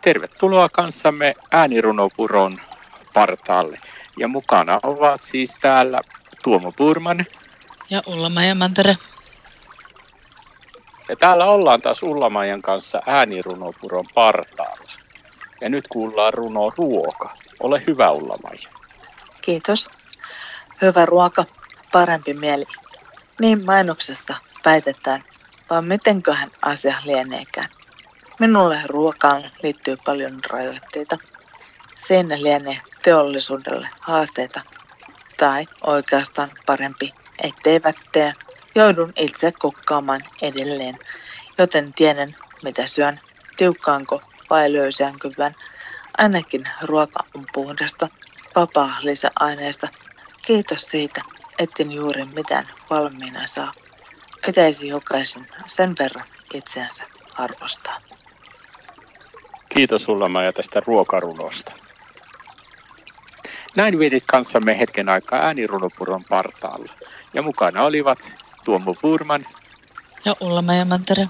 Tervetuloa 0.00 0.68
kanssamme 0.68 1.34
äänirunopuron 1.50 2.60
partaalle. 3.14 3.78
Ja 4.18 4.28
mukana 4.28 4.80
ovat 4.82 5.22
siis 5.22 5.54
täällä 5.60 6.00
Tuomo 6.44 6.72
Purman. 6.72 7.26
Ja 7.90 8.02
Ulla-Maija 8.06 8.54
Mantere. 8.54 8.96
Ja 11.08 11.16
täällä 11.16 11.44
ollaan 11.44 11.82
taas 11.82 12.02
Ulla-Maijan 12.02 12.62
kanssa 12.62 13.02
äänirunopuron 13.06 14.04
partaalla. 14.14 14.92
Ja 15.60 15.68
nyt 15.68 15.88
kuullaan 15.88 16.34
runo 16.34 16.72
Ruoka. 16.76 17.36
Ole 17.60 17.82
hyvä 17.86 18.10
Ulla-Maija. 18.10 18.68
Kiitos. 19.40 19.90
Hyvä 20.82 21.06
ruoka, 21.06 21.44
parempi 21.92 22.34
mieli. 22.34 22.64
Niin 23.40 23.66
mainoksesta 23.66 24.34
väitetään, 24.64 25.22
vaan 25.70 25.84
mitenköhän 25.84 26.48
asia 26.62 26.96
lieneekään. 27.04 27.68
Minulle 28.40 28.82
ruokaan 28.84 29.50
liittyy 29.62 29.96
paljon 29.96 30.40
rajoitteita. 30.50 31.18
Siinä 32.06 32.42
lienee 32.42 32.80
teollisuudelle 33.02 33.88
haasteita. 34.00 34.60
Tai 35.36 35.66
oikeastaan 35.82 36.48
parempi, 36.66 37.12
etteivät 37.42 37.96
tee. 38.12 38.32
Joudun 38.74 39.12
itse 39.16 39.52
kokkaamaan 39.52 40.20
edelleen, 40.42 40.98
joten 41.58 41.92
tiedän 41.92 42.28
mitä 42.64 42.86
syön, 42.86 43.20
tiukkaanko 43.56 44.22
vai 44.50 44.72
löysäänkö 44.72 45.30
vähän. 45.38 45.54
Ainakin 46.18 46.68
ruoka 46.82 47.24
on 47.34 47.44
puhdasta, 47.52 48.08
vapaa 48.56 48.96
lisäaineista. 49.00 49.88
Kiitos 50.46 50.82
siitä, 50.82 51.22
etten 51.58 51.92
juuri 51.92 52.24
mitään 52.24 52.66
valmiina 52.90 53.46
saa. 53.46 53.72
Pitäisi 54.46 54.88
jokaisen 54.88 55.46
sen 55.66 55.94
verran 55.98 56.26
itseänsä 56.54 57.04
arvostaa. 57.34 58.00
Kiitos 59.80 60.04
sulla 60.04 60.28
Maija 60.28 60.52
tästä 60.52 60.82
ruokarunosta. 60.86 61.72
Näin 63.76 63.98
vietit 63.98 64.24
kanssamme 64.26 64.78
hetken 64.78 65.08
aikaa 65.08 65.38
äänirunopuron 65.38 66.20
partaalla. 66.28 66.92
Ja 67.34 67.42
mukana 67.42 67.82
olivat 67.82 68.32
Tuomo 68.64 68.94
Purman 69.02 69.46
ja 70.24 70.34
Ulla 70.40 70.62
Mantere. 70.62 71.28